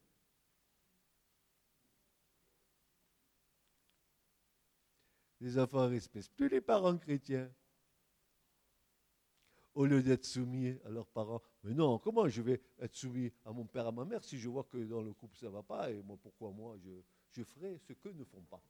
[5.41, 7.51] Les enfants respectent plus les parents chrétiens.
[9.75, 11.43] Au lieu d'être soumis à leurs parents.
[11.63, 14.49] Mais non, comment je vais être soumis à mon père, à ma mère si je
[14.49, 16.91] vois que dans le couple ça ne va pas et moi pourquoi moi je,
[17.33, 18.63] je ferai ce qu'eux ne font pas?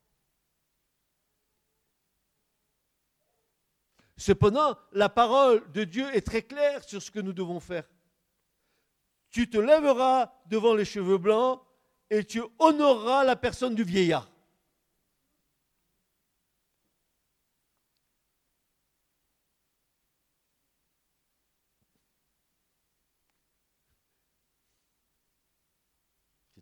[4.16, 7.88] Cependant, la parole de Dieu est très claire sur ce que nous devons faire.
[9.30, 11.62] Tu te lèveras devant les cheveux blancs
[12.08, 14.30] et tu honoreras la personne du vieillard.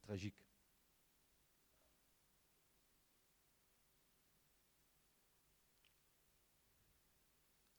[0.05, 0.35] Tragique.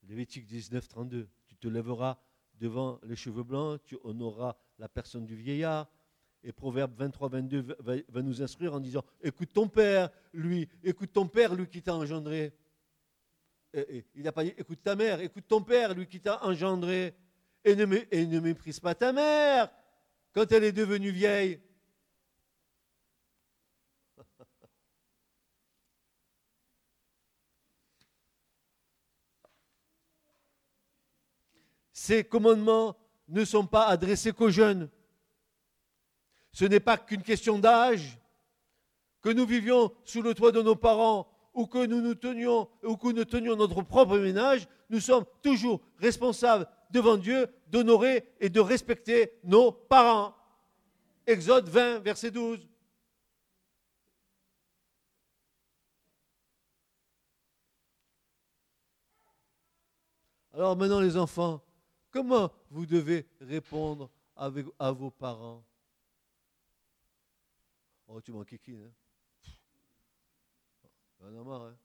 [0.04, 1.28] Lévitique 19, 32.
[1.48, 2.18] Tu te lèveras
[2.60, 5.88] devant les cheveux blancs, tu honoreras la personne du vieillard.
[6.44, 11.28] Et Proverbe 23, 22 va, nous instruire en disant Écoute ton père, lui, écoute ton
[11.28, 12.54] père, lui qui t'a engendré.
[13.74, 17.16] il n'a pas dit Écoute ta mère, écoute ton père, lui qui t'a engendré.
[17.64, 19.72] Et ne, et ne méprise pas ta mère
[20.34, 21.60] quand elle est devenue vieille.
[32.06, 32.96] Ces commandements
[33.30, 34.90] ne sont pas adressés qu'aux jeunes.
[36.52, 38.20] Ce n'est pas qu'une question d'âge,
[39.22, 42.96] que nous vivions sous le toit de nos parents ou que nous nous tenions ou
[42.96, 48.60] que nous tenions notre propre ménage, nous sommes toujours responsables devant Dieu d'honorer et de
[48.60, 50.36] respecter nos parents.
[51.26, 52.60] Exode 20, verset 12.
[60.54, 61.65] Alors maintenant les enfants,
[62.16, 64.50] Comment vous devez répondre à
[64.94, 65.66] vos parents?
[68.08, 68.90] Oh, tu m'en kikines.
[71.20, 71.78] Hein en a marre, hein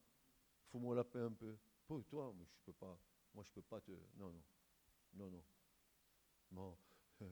[0.69, 1.53] Faut-moi la paix un peu.
[1.85, 2.97] Pour toi, moi, je peux pas.
[3.33, 3.91] Moi, je peux pas te.
[4.17, 4.31] Non,
[5.15, 5.33] non.
[5.33, 5.43] Non,
[6.53, 6.77] non.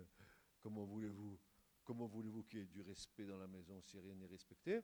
[0.61, 1.39] Comment voulez-vous
[1.86, 4.82] Comment voulez-vous qu'il y ait du respect dans la maison si rien n'est respecté?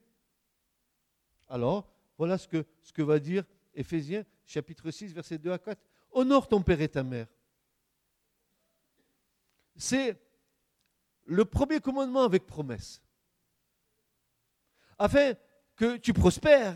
[1.50, 1.86] Alors,
[2.18, 5.82] voilà ce que, ce que va dire Éphésiens chapitre 6, versets 2 à 4.
[6.14, 7.28] Honore ton père et ta mère
[9.76, 10.18] c'est
[11.26, 13.02] le premier commandement avec promesse.
[14.98, 15.34] Afin
[15.76, 16.76] que tu prospères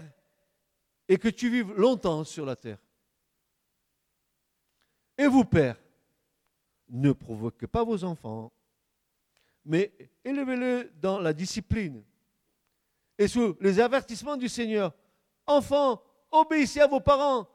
[1.07, 2.79] et que tu vives longtemps sur la terre.
[5.17, 5.79] Et vous, pères,
[6.89, 8.51] ne provoquez pas vos enfants,
[9.65, 9.93] mais
[10.23, 12.03] élevez-le dans la discipline
[13.17, 14.93] et sous les avertissements du Seigneur.
[15.45, 17.47] Enfants, obéissez à vos parents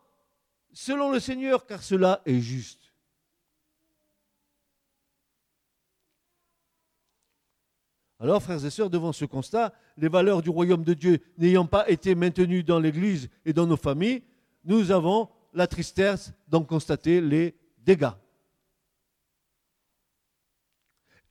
[0.72, 2.83] selon le Seigneur, car cela est juste.
[8.20, 11.88] Alors, frères et sœurs, devant ce constat, les valeurs du royaume de Dieu n'ayant pas
[11.90, 14.22] été maintenues dans l'Église et dans nos familles,
[14.64, 18.10] nous avons la tristesse d'en constater les dégâts.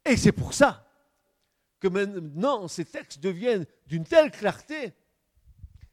[0.05, 0.85] Et c'est pour ça
[1.79, 4.93] que maintenant ces textes deviennent d'une telle clarté.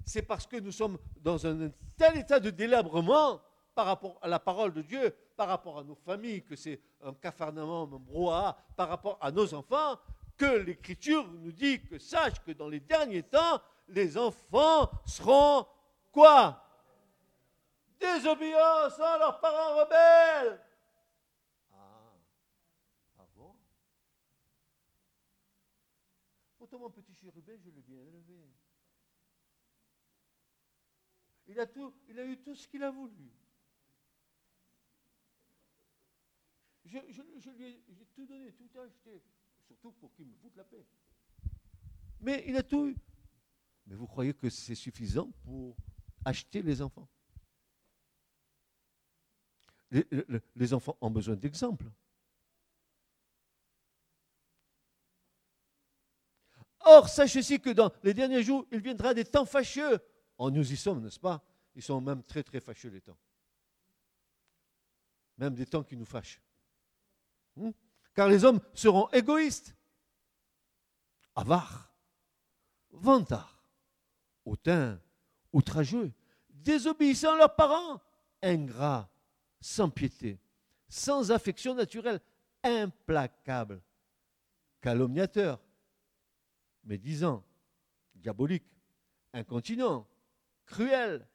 [0.05, 3.41] C'est parce que nous sommes dans un tel état de délabrement
[3.75, 7.15] par rapport à la parole de Dieu, par rapport à nos familles, que c'est un
[7.15, 9.99] cafarnaum, un brouhaha, par rapport à nos enfants,
[10.41, 15.67] que l'Écriture nous dit que sache que dans les derniers temps, les enfants seront
[16.11, 16.65] quoi?
[17.99, 20.65] Désobéissants à leurs parents rebelles.
[21.75, 22.13] Ah,
[23.19, 23.55] ah bon?
[26.57, 28.49] Pourtant, mon petit chérubin, je l'ai bien élevé.
[31.49, 33.31] Il a, tout, il a eu tout ce qu'il a voulu.
[36.87, 39.23] Je, je lui ai tout donné, tout acheté
[39.71, 40.85] surtout pour qu'il me foute la paix.
[42.21, 42.97] Mais il a tout eu.
[43.87, 45.77] Mais vous croyez que c'est suffisant pour
[46.25, 47.09] acheter les enfants?
[50.57, 51.91] Les, enfants ont besoin d'exemples.
[56.81, 59.99] Or, sachez aussi que dans les derniers jours, il viendra des temps fâcheux.
[60.39, 61.45] Oh, nous y sommes, n'est-ce pas?
[61.77, 63.19] Ils sont même très, très fâcheux, les temps.
[65.39, 66.41] Même des temps qui nous fâchent.
[67.57, 67.71] Hmm?
[68.15, 69.75] Car les hommes seront égoïstes,
[71.35, 71.93] avares,
[72.91, 73.65] vantards,
[74.45, 75.01] hautains,
[75.53, 76.13] outrageux,
[76.49, 78.01] désobéissant à leurs parents,
[78.43, 79.11] ingrats,
[79.61, 80.39] sans piété,
[80.89, 82.21] sans affection naturelle,
[82.63, 83.83] implacables,
[84.81, 85.61] calomniateurs,
[86.85, 87.45] médisants,
[88.15, 88.71] diaboliques,
[89.33, 90.07] incontinents,
[90.67, 91.27] cruels,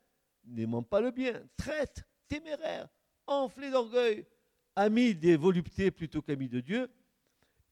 [0.46, 2.90] n'aimant pas le bien, traîtres, téméraires,
[3.28, 4.26] enflés d'orgueil,
[4.76, 6.90] ami des voluptés plutôt qu'ami de Dieu,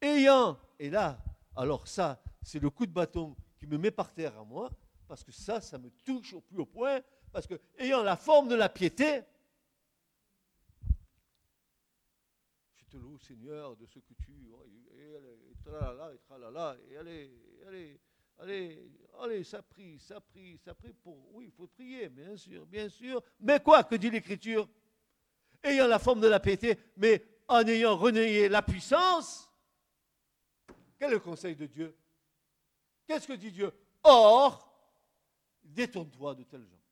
[0.02, 1.24] ayant, et là,
[1.56, 4.72] alors ça, c'est le coup de bâton qui me met par terre à moi,
[5.08, 7.02] parce que ça, ça me touche au plus haut point,
[7.32, 9.22] parce que ayant la forme de la piété,
[12.76, 14.32] je te loue, Seigneur, de ce que tu,
[14.96, 17.32] et tralala, et tralala, et allez,
[17.68, 18.00] allez,
[18.40, 18.92] allez,
[19.22, 22.88] allez, ça prie, ça prie, ça prie pour, oui, il faut prier, bien sûr, bien
[22.88, 24.70] sûr, mais quoi que dit l'Écriture?
[25.64, 29.52] Ayant la forme de la piété, mais en ayant renié la puissance,
[31.00, 31.96] quel est le conseil de Dieu?
[33.06, 33.72] Qu'est-ce que dit Dieu?
[34.04, 34.74] Or,
[35.64, 36.83] détourne-toi de tels gens.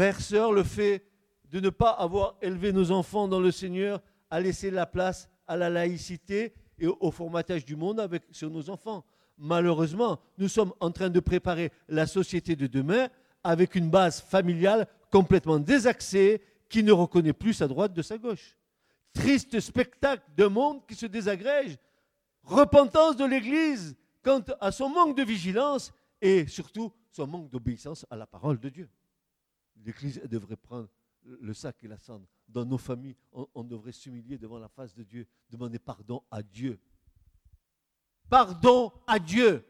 [0.00, 1.04] Frères, sœurs, le fait
[1.50, 5.58] de ne pas avoir élevé nos enfants dans le Seigneur a laissé la place à
[5.58, 9.04] la laïcité et au formatage du monde sur nos enfants.
[9.36, 13.10] Malheureusement, nous sommes en train de préparer la société de demain
[13.44, 16.40] avec une base familiale complètement désaxée
[16.70, 18.56] qui ne reconnaît plus sa droite de sa gauche.
[19.12, 21.76] Triste spectacle d'un monde qui se désagrège.
[22.44, 25.92] Repentance de l'Église quant à son manque de vigilance
[26.22, 28.88] et surtout son manque d'obéissance à la parole de Dieu
[29.84, 30.88] l'Église devrait prendre
[31.22, 32.26] le sac et la cendre.
[32.48, 36.80] Dans nos familles, on, devrait s'humilier devant la face de Dieu, demander pardon à Dieu.
[38.28, 39.64] Pardon à Dieu.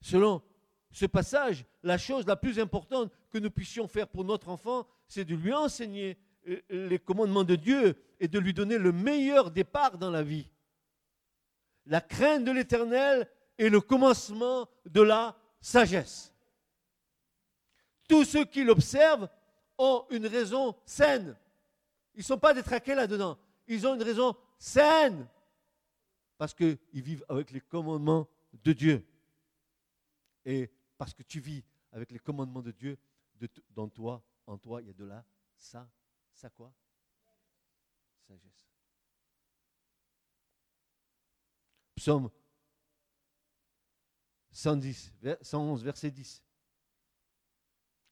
[0.00, 0.42] Selon
[0.90, 5.24] ce passage, la chose la plus importante que nous puissions faire pour notre enfant, c'est
[5.24, 9.96] de lui enseigner euh, les commandements de Dieu et de lui donner le meilleur départ
[9.96, 10.51] dans la vie.
[11.86, 13.28] La crainte de l'éternel
[13.58, 16.32] est le commencement de la sagesse.
[18.08, 19.28] Tous ceux qui l'observent
[19.78, 21.36] ont une raison saine.
[22.14, 23.38] Ils ne sont pas détraqués là-dedans.
[23.66, 25.26] Ils ont une raison saine.
[26.36, 29.06] Parce qu'ils vivent avec les commandements de Dieu.
[30.44, 32.98] Et parce que tu vis avec les commandements de Dieu,
[33.70, 35.24] dans toi, en toi, il y a de la
[35.56, 35.88] ça,
[36.32, 36.72] ça quoi?
[38.26, 38.71] Sagesse.
[42.02, 42.30] Psaume
[44.50, 46.42] 110, 111, verset 10.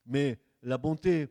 [0.07, 1.27] Mais la bonté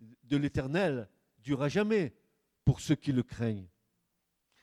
[0.00, 1.08] de l'Éternel
[1.38, 2.16] durera jamais
[2.64, 3.68] pour ceux qui le craignent.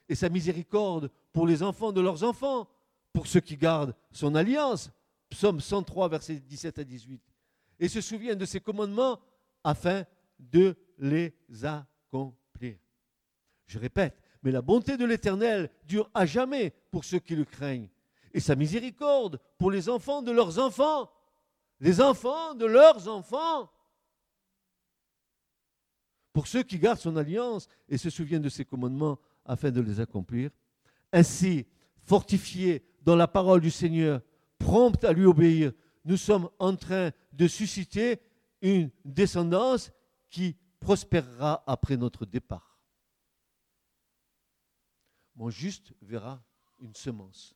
[0.10, 2.68] Et sa miséricorde pour les enfants de leurs enfants,
[3.14, 4.92] pour ceux qui gardent son alliance.
[5.30, 7.24] Psaume 103, verset 17 à 18.
[7.80, 9.22] Et se souvient de ses commandements
[9.64, 10.04] afin
[10.38, 12.78] de les accomplir.
[13.68, 17.90] Je répète, mais la bonté de l'Éternel dure à jamais pour ceux qui le craignent,
[18.32, 21.12] et sa miséricorde pour les enfants de leurs enfants.
[21.82, 23.70] les enfants de leurs enfants.
[26.32, 30.00] Pour ceux qui gardent son alliance et se souviennent de ses commandements afin de les
[30.00, 30.52] accomplir.
[31.12, 31.66] Ainsi,
[32.04, 34.22] fortifiés dans la parole du Seigneur,
[34.60, 35.74] promptes à lui obéir,
[36.06, 38.22] nous sommes en train de susciter
[38.62, 39.92] une descendance
[40.30, 42.75] qui prospérera après notre départ.
[45.36, 46.44] Mon juste verra
[46.80, 47.56] une semence.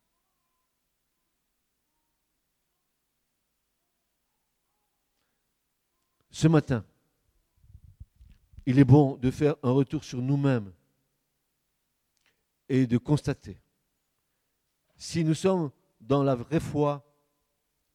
[6.31, 6.85] Ce matin,
[8.65, 10.71] il est bon de faire un retour sur nous-mêmes
[12.67, 13.59] et de constater
[14.95, 17.03] si nous sommes dans la vraie foi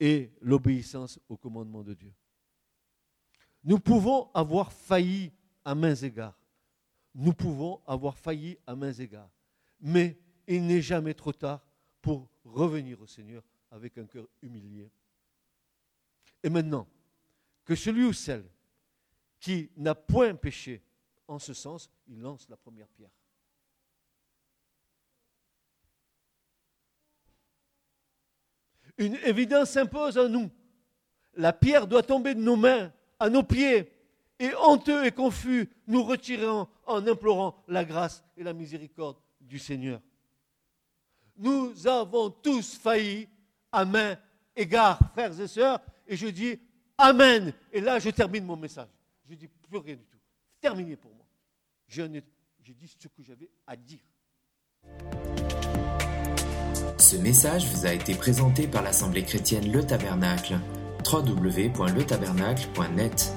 [0.01, 2.13] et l'obéissance au commandement de Dieu.
[3.63, 5.33] Nous pouvons avoir failli
[5.65, 6.39] à mains égards.
[7.15, 9.31] Nous pouvons avoir failli à mains égards.
[9.85, 11.61] Mais il n'est jamais trop tard
[12.01, 14.91] pour revenir au Seigneur avec un cœur humilié.
[16.43, 16.89] Et maintenant,
[17.67, 18.47] que celui ou celle
[19.39, 20.83] qui n'a point péché
[21.29, 23.11] en ce sens, il lance la première pierre.
[28.97, 30.51] Une évidence s'impose à nous.
[31.35, 33.91] La pierre doit tomber de nos mains à nos pieds.
[34.39, 40.01] Et honteux et confus, nous retirons en implorant la grâce et la miséricorde du Seigneur.
[41.37, 43.29] Nous avons tous failli
[43.71, 44.17] à main
[44.55, 46.59] égard, frères et sœurs, et je dis
[46.97, 47.53] Amen.
[47.73, 48.87] Et là, je termine mon message.
[49.29, 50.19] Je dis plus rien du tout.
[50.61, 51.27] Terminé pour moi.
[51.89, 52.23] J'ai dit
[52.87, 53.99] ce que j'avais à dire.
[56.99, 60.61] Ce message vous a été présenté par l'Assemblée chrétienne Le Tabernacle.
[61.05, 63.35] www.letabernacle.net